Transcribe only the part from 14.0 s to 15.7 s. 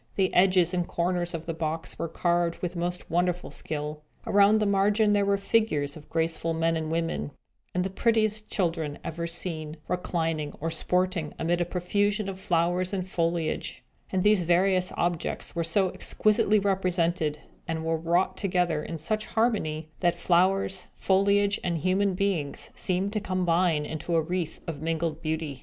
and these various objects were